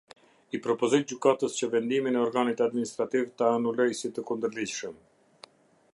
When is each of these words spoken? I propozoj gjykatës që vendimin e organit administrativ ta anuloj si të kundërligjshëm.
I 0.57 0.59
propozoj 0.67 0.99
gjykatës 1.11 1.57
që 1.59 1.69
vendimin 1.75 2.17
e 2.19 2.23
organit 2.29 2.65
administrativ 2.69 3.29
ta 3.43 3.53
anuloj 3.61 3.89
si 4.01 4.15
të 4.17 4.29
kundërligjshëm. 4.31 5.01